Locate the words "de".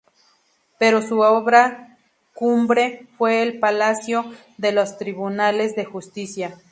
4.57-4.71, 5.75-5.85